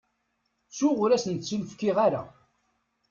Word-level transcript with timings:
Ttuɣ, 0.67 0.97
ur 1.03 1.11
asen-tt-in-fkiɣ 1.11 1.97
ara. 2.05 2.21